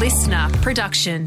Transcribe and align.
listener 0.00 0.48
production. 0.62 1.26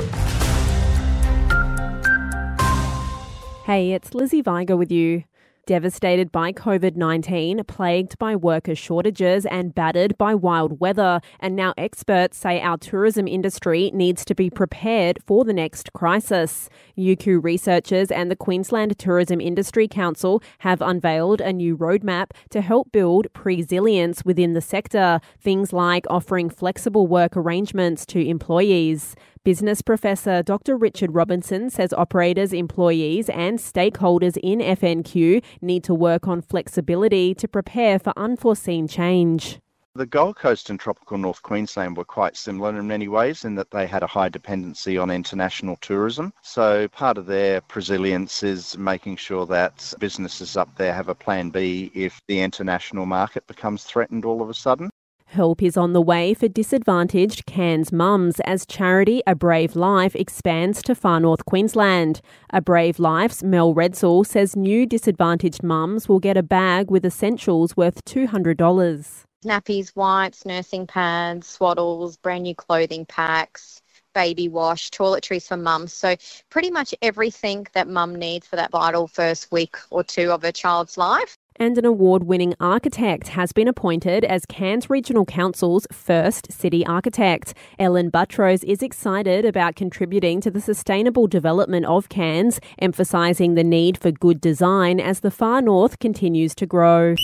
Hey, 3.65 3.91
it's 3.93 4.15
Lizzie 4.15 4.41
Viger 4.41 4.75
with 4.75 4.91
you. 4.91 5.25
Devastated 5.65 6.29
by 6.29 6.51
COVID 6.51 6.97
19, 6.97 7.63
plagued 7.63 8.19
by 8.19 8.35
worker 8.35 8.75
shortages, 8.75 9.45
and 9.45 9.73
battered 9.73 10.17
by 10.17 10.35
wild 10.35 10.81
weather. 10.81 11.21
And 11.39 11.55
now 11.55 11.73
experts 11.77 12.35
say 12.35 12.59
our 12.59 12.77
tourism 12.77 13.29
industry 13.29 13.89
needs 13.93 14.25
to 14.25 14.35
be 14.35 14.49
prepared 14.49 15.19
for 15.25 15.45
the 15.45 15.53
next 15.53 15.93
crisis. 15.93 16.69
UQ 16.97 17.41
researchers 17.41 18.11
and 18.11 18.29
the 18.29 18.35
Queensland 18.35 18.99
Tourism 18.99 19.39
Industry 19.39 19.87
Council 19.87 20.43
have 20.59 20.81
unveiled 20.81 21.39
a 21.39 21.53
new 21.53 21.77
roadmap 21.77 22.31
to 22.49 22.59
help 22.59 22.91
build 22.91 23.27
resilience 23.45 24.25
within 24.25 24.51
the 24.51 24.59
sector, 24.59 25.21
things 25.39 25.71
like 25.71 26.05
offering 26.09 26.49
flexible 26.49 27.07
work 27.07 27.37
arrangements 27.37 28.05
to 28.07 28.19
employees. 28.19 29.15
Business 29.45 29.81
professor 29.81 30.41
Dr. 30.41 30.77
Richard 30.77 31.13
Robinson 31.13 31.69
says 31.69 31.91
operators, 31.91 32.53
employees, 32.53 33.27
and 33.27 33.59
stakeholders 33.59 34.37
in 34.41 34.59
FNQ 34.59 35.43
need 35.61 35.83
to 35.83 35.93
work 35.93 36.29
on 36.29 36.41
flexibility 36.41 37.35
to 37.35 37.45
prepare 37.49 37.99
for 37.99 38.13
unforeseen 38.15 38.87
change. 38.87 39.59
The 39.95 40.05
Gold 40.05 40.37
Coast 40.37 40.69
and 40.69 40.79
tropical 40.79 41.17
North 41.17 41.43
Queensland 41.43 41.97
were 41.97 42.05
quite 42.05 42.37
similar 42.37 42.69
in 42.79 42.87
many 42.87 43.09
ways 43.09 43.43
in 43.43 43.55
that 43.55 43.69
they 43.69 43.85
had 43.85 44.01
a 44.01 44.07
high 44.07 44.29
dependency 44.29 44.97
on 44.97 45.11
international 45.11 45.75
tourism. 45.81 46.31
So 46.41 46.87
part 46.87 47.17
of 47.17 47.25
their 47.25 47.61
resilience 47.75 48.43
is 48.43 48.77
making 48.77 49.17
sure 49.17 49.45
that 49.47 49.93
businesses 49.99 50.55
up 50.55 50.73
there 50.77 50.93
have 50.93 51.09
a 51.09 51.15
plan 51.15 51.49
B 51.49 51.91
if 51.93 52.21
the 52.27 52.39
international 52.39 53.05
market 53.05 53.45
becomes 53.45 53.83
threatened 53.83 54.23
all 54.23 54.41
of 54.41 54.49
a 54.49 54.53
sudden. 54.53 54.89
Help 55.33 55.63
is 55.63 55.75
on 55.75 55.93
the 55.93 56.01
way 56.01 56.35
for 56.35 56.47
disadvantaged 56.47 57.47
Cairns 57.47 57.91
mums 57.91 58.39
as 58.41 58.67
charity 58.67 59.23
A 59.25 59.33
Brave 59.33 59.75
Life 59.75 60.15
expands 60.15 60.79
to 60.83 60.93
far 60.93 61.19
north 61.19 61.43
Queensland. 61.45 62.21
A 62.51 62.61
Brave 62.61 62.99
Life's 62.99 63.41
Mel 63.41 63.73
Redsall 63.73 64.27
says 64.27 64.55
new 64.55 64.85
disadvantaged 64.85 65.63
mums 65.63 66.07
will 66.07 66.19
get 66.19 66.37
a 66.37 66.43
bag 66.43 66.91
with 66.91 67.03
essentials 67.03 67.75
worth 67.75 68.05
$200. 68.05 69.23
Nappies, 69.43 69.95
wipes, 69.95 70.45
nursing 70.45 70.85
pads, 70.85 71.47
swaddles, 71.47 72.21
brand 72.21 72.43
new 72.43 72.53
clothing 72.53 73.03
packs, 73.03 73.81
baby 74.13 74.47
wash, 74.47 74.91
toiletries 74.91 75.47
for 75.47 75.57
mum. 75.57 75.87
So 75.87 76.15
pretty 76.51 76.69
much 76.69 76.93
everything 77.01 77.65
that 77.73 77.87
mum 77.87 78.13
needs 78.13 78.45
for 78.45 78.57
that 78.57 78.69
vital 78.69 79.07
first 79.07 79.51
week 79.51 79.77
or 79.89 80.03
two 80.03 80.29
of 80.29 80.43
her 80.43 80.51
child's 80.51 80.95
life 80.95 81.39
and 81.57 81.77
an 81.77 81.85
award 81.85 82.23
winning 82.23 82.53
architect 82.59 83.29
has 83.29 83.51
been 83.51 83.67
appointed 83.67 84.23
as 84.25 84.45
Cairns 84.45 84.89
Regional 84.89 85.25
Council's 85.25 85.87
first 85.91 86.51
city 86.51 86.85
architect. 86.85 87.53
Ellen 87.79 88.09
Buttrose 88.09 88.63
is 88.63 88.81
excited 88.81 89.45
about 89.45 89.75
contributing 89.75 90.41
to 90.41 90.51
the 90.51 90.61
sustainable 90.61 91.27
development 91.27 91.85
of 91.85 92.09
Cairns, 92.09 92.59
emphasising 92.79 93.55
the 93.55 93.63
need 93.63 93.97
for 93.97 94.11
good 94.11 94.41
design 94.41 94.99
as 94.99 95.19
the 95.21 95.31
far 95.31 95.61
north 95.61 95.99
continues 95.99 96.55
to 96.55 96.65
grow. 96.65 97.15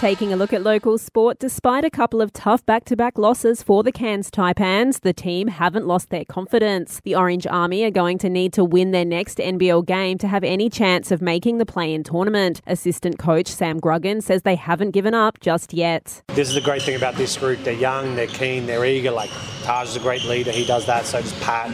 Taking 0.00 0.32
a 0.32 0.36
look 0.36 0.54
at 0.54 0.62
local 0.62 0.96
sport, 0.96 1.38
despite 1.38 1.84
a 1.84 1.90
couple 1.90 2.22
of 2.22 2.32
tough 2.32 2.64
back 2.64 2.86
to 2.86 2.96
back 2.96 3.18
losses 3.18 3.62
for 3.62 3.82
the 3.82 3.92
Cairns 3.92 4.30
Taipans, 4.30 5.02
the 5.02 5.12
team 5.12 5.48
haven't 5.48 5.86
lost 5.86 6.08
their 6.08 6.24
confidence. 6.24 7.02
The 7.04 7.14
Orange 7.14 7.46
Army 7.46 7.84
are 7.84 7.90
going 7.90 8.16
to 8.20 8.30
need 8.30 8.54
to 8.54 8.64
win 8.64 8.92
their 8.92 9.04
next 9.04 9.36
NBL 9.36 9.84
game 9.84 10.16
to 10.16 10.26
have 10.26 10.42
any 10.42 10.70
chance 10.70 11.10
of 11.10 11.20
making 11.20 11.58
the 11.58 11.66
play 11.66 11.92
in 11.92 12.02
tournament. 12.02 12.62
Assistant 12.66 13.18
coach 13.18 13.46
Sam 13.46 13.78
Gruggan 13.78 14.22
says 14.22 14.40
they 14.40 14.54
haven't 14.54 14.92
given 14.92 15.12
up 15.12 15.38
just 15.38 15.74
yet. 15.74 16.22
This 16.28 16.48
is 16.48 16.54
the 16.54 16.62
great 16.62 16.80
thing 16.80 16.96
about 16.96 17.16
this 17.16 17.36
group. 17.36 17.62
They're 17.62 17.74
young, 17.74 18.14
they're 18.14 18.26
keen, 18.26 18.64
they're 18.64 18.86
eager. 18.86 19.10
Like 19.10 19.28
Taj 19.64 19.88
is 19.88 19.96
a 19.96 20.00
great 20.00 20.24
leader, 20.24 20.50
he 20.50 20.64
does 20.64 20.86
that, 20.86 21.04
so 21.04 21.20
does 21.20 21.38
Pat. 21.40 21.68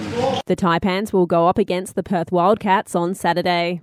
The 0.47 0.57
Taipans 0.57 1.13
will 1.13 1.27
go 1.27 1.47
up 1.47 1.59
against 1.59 1.95
the 1.95 2.03
Perth 2.03 2.33
Wildcats 2.33 2.97
on 2.97 3.15
Saturday. 3.15 3.83